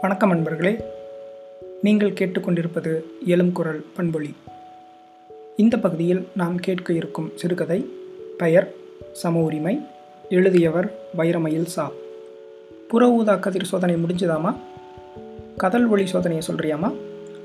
வணக்கம் 0.00 0.28
நண்பர்களே. 0.28 0.84
நீங்கள் 1.82 2.12
கேட்டுக்கொண்டிருப்பது 2.12 3.00
எழும் 3.26 3.52
குரல் 3.52 3.84
பண்பொழி. 3.96 4.34
இந்த 5.56 5.78
பகுதியில் 5.78 6.28
நாம் 6.36 6.56
கேட்க 6.56 6.92
இருக்கும் 6.92 7.32
சிறுகதை 7.34 7.86
பெயர் 8.38 8.72
சம 9.12 9.40
உரிமை 9.40 9.80
எழுதியவர் 10.30 10.98
வைரமயில் 11.18 11.64
சா. 11.64 11.90
புற 12.88 13.10
ஊதா 13.10 13.36
கதிர் 13.36 13.64
சோதனை 13.64 13.94
முடிஞ்சுதாமா? 13.94 14.56
கதல் 15.56 15.86
ஒளி 15.86 16.02
சோதனையை 16.02 16.40
சொல்கிறியாமா 16.46 16.92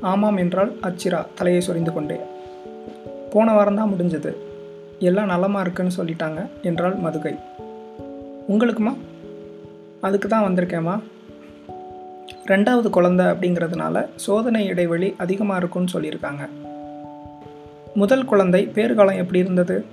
ஆமாம் 0.01 0.37
என்றால் 0.37 0.75
அச்சிரா 0.81 1.25
தலையை 1.35 1.61
சொரிந்து 1.61 1.93
கொண்டே. 1.93 2.19
போன 3.31 3.51
வாரம்தான் 3.53 3.93
முடிஞ்சது. 3.97 4.35
எல்லாம் 4.99 5.25
நலமாக 5.25 5.61
இருக்குன்னு 5.61 5.93
சொல்லிட்டாங்க 5.97 6.47
என்றால் 6.61 7.01
மதுகை. 7.01 7.35
உங்களுக்குமா? 8.49 8.95
அதுக்கு 10.01 10.27
தான் 10.27 10.51
வந்திருக்கேம்மா. 10.51 10.99
ரெண்டாவது 12.47 12.87
குழந்த 12.93 13.23
அப்படிங்கிறதுனால 13.31 14.05
சோதனை 14.15 14.65
இடைவெளி 14.65 15.15
அதிகமாக 15.17 15.59
இருக்கும்னு 15.59 15.99
சொல்லியிருக்காங்க. 15.99 16.49
முதல் 17.95 18.25
குழந்தை 18.25 18.69
பேறுகாலம் 18.73 19.15
எப்படி 19.15 19.39
இருந்தது? 19.39 19.85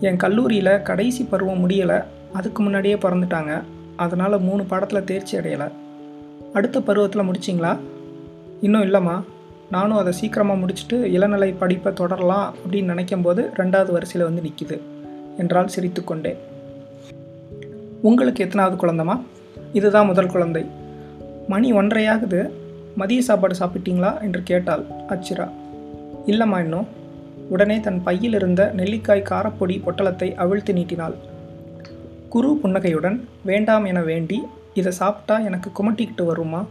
என் 0.00 0.16
கல்லூரியில் 0.16 0.82
கடைசி 0.82 1.24
பருவம் 1.24 1.68
முடியலை 1.68 2.04
அதுக்கு 2.32 2.62
முன்னாடியே 2.62 2.94
பிறந்துட்டாங்க. 2.94 3.62
அதனால் 3.96 4.40
மூணு 4.40 4.64
பாடத்தில் 4.64 5.04
தேர்ச்சி 5.04 5.36
அடையலை. 5.36 5.70
அடுத்த 6.52 6.80
பருவத்தில் 6.80 7.22
முடிச்சிங்களா? 7.22 7.78
இன்னும் 8.60 8.82
இல்லைம்மா. 8.82 9.22
நானும் 9.70 9.96
அதை 9.96 10.12
சீக்கிரமாக 10.12 10.60
முடிச்சுட்டு 10.60 11.02
இளநிலை 11.02 11.52
படிப்பை 11.52 11.92
தொடரலாம் 11.92 12.54
அப்படின்னு 12.54 12.84
நினைக்கும் 12.84 13.22
போது 13.22 13.50
ரெண்டாவது 13.56 13.92
வரிசையில் 13.92 14.32
வந்து 14.32 14.50
நிற்கிது 14.50 14.80
என்றால் 15.38 15.68
சிரித்துக்கொண்டே. 15.68 16.36
உங்களுக்கு 18.02 18.44
எத்தனாவது 18.44 18.86
குழந்தமா 18.86 19.20
இதுதான் 19.72 20.06
முதல் 20.06 20.26
குழந்தை. 20.26 20.82
மணி 21.48 21.72
ஒன்றையாகுது. 21.72 22.50
மதிய 22.96 23.22
சாப்பாடு 23.22 23.58
சாப்பிட்டீங்களா? 23.58 24.22
என்று 24.22 24.42
கேட்டாள் 24.42 24.84
அச்சிரா. 25.08 25.50
இல்லைம்மா 26.26 26.60
இன்னும் 26.60 26.86
உடனே 27.48 27.80
தன் 27.80 28.02
பையில் 28.02 28.34
இருந்த 28.34 28.72
நெல்லிக்காய் 28.76 29.26
காரப்பொடி 29.30 29.80
பொட்டலத்தை 29.80 30.34
அவிழ்த்து 30.34 30.72
நீட்டினாள். 30.72 31.14
குரு 32.28 32.56
புன்னகையுடன் 32.56 33.28
வேண்டாம் 33.44 33.84
என 33.84 34.02
வேண்டி 34.02 34.42
இதை 34.74 34.92
சாப்பிட்டா 34.92 35.38
எனக்கு 35.38 35.70
குமட்டிக்கிட்டு 35.70 36.24
வருமா 36.24 36.64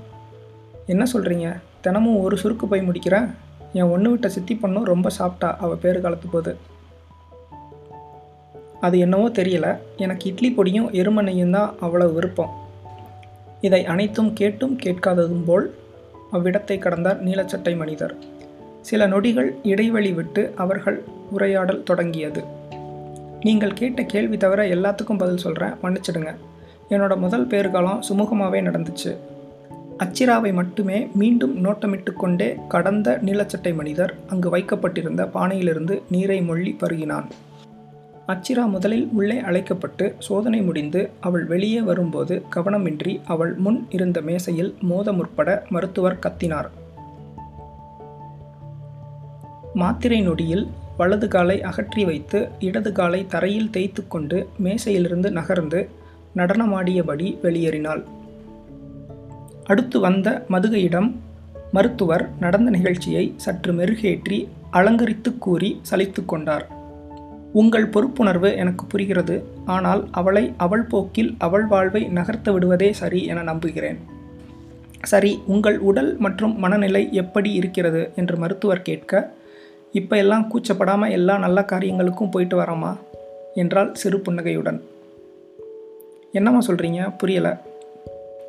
என்ன 0.86 1.06
சொல்கிறீங்க 1.14 1.56
தினமும் 1.82 2.20
ஒரு 2.20 2.36
சுருக்கு 2.36 2.66
போய் 2.66 2.88
முடிக்கிறேன் 2.88 3.30
என் 3.74 3.92
ஒன்று 3.92 4.10
விட்ட 4.10 4.30
சித்தி 4.30 4.60
பொண்ணும் 4.62 4.84
ரொம்ப 4.84 5.10
சாப்பிட்டா 5.10 5.58
அவள் 5.60 5.78
பேரு 5.82 6.02
காலத்து 6.02 6.28
போது. 6.28 6.58
அது 8.82 9.00
என்னவோ 9.00 9.30
தெரியல. 9.30 9.78
எனக்கு 9.98 10.30
இட்லி 10.30 10.54
பொடியும் 10.58 10.92
எருமனையும் 10.92 11.50
தான் 11.50 11.76
அவ்வளோ 11.82 12.14
விருப்பம். 12.14 12.63
இதை 13.64 13.86
அனைத்தும் 13.86 14.34
கேட்டும் 14.34 14.78
கேட்காததும் 14.84 15.44
போல் 15.46 15.74
அவ்விடத்தை 16.34 16.78
கடந்தார் 16.78 17.24
நீலச்சட்டை 17.26 17.78
மனிதர். 17.78 18.16
சில 18.82 19.08
நொடிகள் 19.08 19.56
இடைவெளி 19.64 20.12
விட்டு 20.12 20.54
அவர்கள் 20.56 21.04
உரையாடல் 21.32 21.84
தொடங்கியது. 21.84 22.44
நீங்கள் 23.42 23.74
கேட்ட 23.74 24.04
கேள்வி 24.04 24.38
தவிர 24.38 24.66
எல்லாத்துக்கும் 24.68 25.18
பதில் 25.18 25.38
சொல்கிறேன் 25.38 25.78
மன்னிச்சிடுங்க. 25.84 26.36
என்னோட 26.90 27.18
முதல் 27.18 27.48
பேர்காலம் 27.48 28.02
சுமூகமாகவே 28.10 28.62
நடந்துச்சு. 28.70 29.14
அச்சிராவை 29.98 30.54
மட்டுமே 30.54 31.08
மீண்டும் 31.14 31.66
நோட்டமிட்டு 31.66 32.14
கொண்டே 32.14 32.50
கடந்த 32.68 33.20
நீலச்சட்டை 33.26 33.76
மனிதர் 33.76 34.14
அங்கு 34.28 34.50
வைக்கப்பட்டிருந்த 34.50 35.26
பானையிலிருந்து 35.26 36.02
நீரை 36.10 36.42
மொழி 36.42 36.76
பருகினான். 36.80 37.30
அச்சிரா 38.34 38.66
முதலில் 38.66 39.08
உள்ளே 39.12 39.40
அழைக்கப்பட்டு 39.40 40.06
சோதனை 40.20 40.62
முடிந்து 40.62 41.02
அவள் 41.20 41.46
வெளியே 41.46 41.82
வரும்போது 41.82 42.36
கவனமின்றி 42.56 43.14
அவள் 43.26 43.54
முன் 43.56 43.80
இருந்த 43.90 44.22
மேசையில் 44.22 44.72
மோத 44.82 45.14
முற்பட 45.14 45.50
மருத்துவர் 45.70 46.22
கத்தினார். 46.26 46.70
மாத்திரை 49.74 50.22
நொடியில் 50.22 50.66
வலது 50.98 51.28
காலை 51.28 51.58
அகற்றி 51.62 52.04
வைத்து 52.06 52.40
இடது 52.60 52.92
காலை 52.92 53.28
தரையில் 53.28 53.70
தேய்த்து 53.70 54.02
கொண்டு 54.08 54.40
மேசையிலிருந்து 54.64 55.30
நகர்ந்து 55.32 55.90
நடனமாடியபடி 56.36 57.28
வெளியேறினாள். 57.42 58.04
அடுத்து 59.64 60.00
வந்த 60.00 60.46
மதுகையிடம் 60.50 61.10
மருத்துவர் 61.72 62.26
நடந்த 62.40 62.70
நிகழ்ச்சியை 62.70 63.26
சற்று 63.36 63.74
மெருகேற்றி 63.74 64.40
அலங்கரித்து 64.72 65.32
கூறி 65.38 65.70
சலித்து 65.90 66.26
கொண்டார். 66.26 66.66
உங்கள் 67.54 67.88
பொறுப்புணர்வு 67.88 68.56
எனக்கு 68.56 68.86
புரிகிறது. 68.86 69.44
ஆனால் 69.66 70.08
அவளை 70.12 70.54
அவள் 70.58 70.84
போக்கில் 70.84 71.36
அவள் 71.38 71.66
வாழ்வை 71.66 72.04
நகர்த்த 72.04 72.52
விடுவதே 72.54 72.94
சரி 72.94 73.26
என 73.26 73.44
நம்புகிறேன். 73.44 74.00
சரி 75.02 75.42
உங்கள் 75.48 75.80
உடல் 75.80 76.18
மற்றும் 76.18 76.60
மனநிலை 76.60 77.14
எப்படி 77.14 77.54
இருக்கிறது? 77.54 78.12
என்று 78.16 78.38
மருத்துவர் 78.38 78.82
கேட்க 78.82 79.34
இப்போ 79.92 80.18
எல்லாம் 80.18 80.52
கூச்சப்படாமல் 80.52 81.12
எல்லா 81.12 81.38
நல்ல 81.38 81.66
காரியங்களுக்கும் 81.66 82.30
போயிட்டு 82.30 82.60
வரோமா? 82.60 82.98
என்றால் 83.54 83.94
சிறு 83.94 84.20
புன்னகையுடன். 84.20 84.82
என்னம்மா 86.32 86.62
சொல்கிறீங்க 86.68 87.16
புரியலை. 87.24 87.60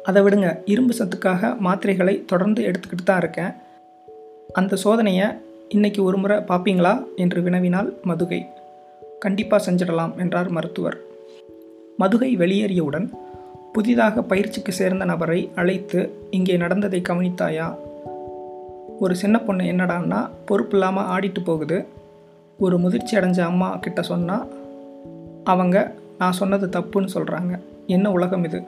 அதை 0.05 0.23
விடுங்க. 0.23 0.59
இரும்பு 0.65 0.95
சத்துக்காக 0.99 1.57
மாத்திரைகளை 1.65 2.25
தொடர்ந்து 2.25 2.63
எடுத்துக்கிட்டு 2.63 3.05
தான் 3.05 3.19
இருக்கேன். 3.19 3.53
அந்த 4.53 4.77
சோதனையை 4.85 5.39
இன்னைக்கு 5.69 6.05
ஒரு 6.05 6.17
முறை 6.17 6.37
பார்ப்பீங்களா 6.37 7.05
என்று 7.17 7.41
வினவினாள் 7.41 7.93
மதுகை. 8.03 8.47
கண்டிப்பாக 9.19 9.71
செஞ்சிடலாம் 9.71 10.17
என்றார் 10.17 10.49
மருத்துவர். 10.49 10.97
மதுகை 11.99 12.37
வெளியேறியவுடன் 12.37 13.11
புதிதாக 13.73 14.23
பயிற்சிக்கு 14.23 14.73
சேர்ந்த 14.73 15.05
நபரை 15.05 15.51
அழைத்து 15.55 16.11
இங்கே 16.31 16.57
நடந்ததை 16.57 17.03
கவனித்தாயா? 17.09 17.77
ஒரு 19.01 19.17
சின்ன 19.17 19.41
பொண்ணு 19.41 19.65
என்னடான்னா 19.65 20.29
பொறுப்பு 20.45 20.79
இல்லாமல் 20.79 21.05
ஆடிட்டு 21.05 21.45
போகுது. 21.45 21.85
ஒரு 22.59 22.79
முதிர்ச்சி 22.79 23.17
அடைஞ்ச 23.17 23.41
அம்மா 23.41 23.77
கிட்ட 23.77 24.03
சொன்னால் 24.03 24.49
அவங்க 25.45 25.93
நான் 26.19 26.33
சொன்னது 26.33 26.81
தப்புன்னு 26.81 27.09
சொல்கிறாங்க 27.15 27.59
என்ன 27.87 28.13
உலகம் 28.13 28.45
இது? 28.45 28.63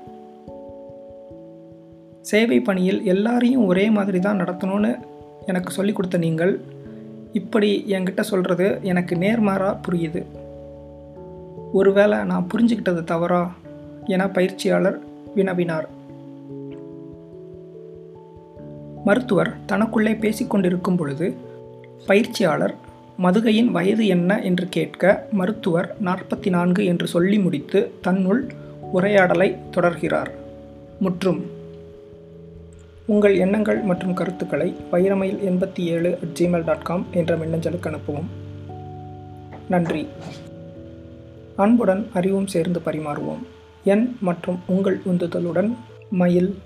சேவை 2.20 2.60
பணியில் 2.60 3.04
எல்லாரையும் 3.04 3.66
ஒரே 3.66 3.90
மாதிரி 3.90 4.20
தான் 4.20 4.40
நடத்தணும்னு 4.40 4.98
எனக்கு 5.46 5.70
சொல்லிக் 5.70 5.96
கொடுத்த 5.96 6.18
நீங்கள் 6.18 6.60
இப்படி 7.36 7.84
என்கிட்ட 7.88 8.20
சொல்கிறது 8.20 8.78
எனக்கு 8.82 9.16
நேர்மாறாக 9.16 9.78
புரியுது. 9.88 10.24
ஒருவேளை 11.72 12.24
நான் 12.24 12.48
புரிஞ்சுக்கிட்டது 12.54 13.04
தவறா? 13.04 13.54
என 14.04 14.26
பயிற்சியாளர் 14.26 14.98
வினவினார். 15.36 15.84
மருத்துவர் 19.04 19.54
தனக்குள்ளே 19.66 20.12
பேசிக்கொண்டிருக்கும் 20.12 20.96
பொழுது 20.96 21.34
பயிற்சியாளர் 22.06 22.74
மதுகையின் 23.22 23.70
வயது 23.70 24.06
என்ன? 24.06 24.40
என்று 24.42 24.66
கேட்க 24.68 25.28
மருத்துவர் 25.32 25.96
நாற்பத்தி 26.04 26.48
நான்கு 26.48 26.84
என்று 26.84 27.06
சொல்லி 27.06 27.38
முடித்து 27.38 27.90
தன்னுள் 28.00 28.46
உரையாடலை 28.92 29.56
தொடர்கிறார். 29.74 30.30
முற்றும் 30.98 31.55
உங்கள் 33.08 33.36
எண்ணங்கள் 33.36 33.80
மற்றும் 33.80 34.14
கருத்துக்களை 34.14 34.76
வைரமயில் 34.92 35.38
எண்பத்தி 35.38 35.78
ஏழு 35.78 36.18
அட் 36.22 36.38
ஜிமெயில் 36.38 36.64
டாட் 36.64 36.82
காம் 36.82 37.06
என்ற 37.12 37.36
மின்னஞ்சலுக்கு 37.36 37.92
அனுப்பவும். 37.92 38.26
நன்றி. 39.68 40.08
அன்புடன் 41.56 42.06
அறிவும் 42.14 42.46
சேர்ந்து 42.46 42.80
பரிமாறுவோம். 42.84 43.42
என் 43.84 44.16
மற்றும் 44.20 44.58
உங்கள் 44.66 45.00
உந்துதலுடன் 45.08 45.76
மயில் 46.10 46.58